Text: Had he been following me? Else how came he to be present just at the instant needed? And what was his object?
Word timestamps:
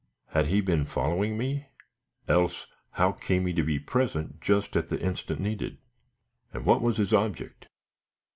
Had 0.29 0.47
he 0.47 0.61
been 0.61 0.85
following 0.85 1.37
me? 1.37 1.67
Else 2.27 2.65
how 2.93 3.11
came 3.11 3.45
he 3.45 3.53
to 3.53 3.61
be 3.61 3.77
present 3.77 4.41
just 4.41 4.75
at 4.75 4.89
the 4.89 4.99
instant 4.99 5.39
needed? 5.39 5.77
And 6.51 6.65
what 6.65 6.81
was 6.81 6.97
his 6.97 7.13
object? 7.13 7.67